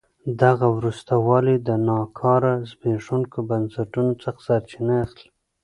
[0.41, 5.27] دغه وروسته والی د ناکاره زبېښونکو بنسټونو څخه سرچینه اخلي.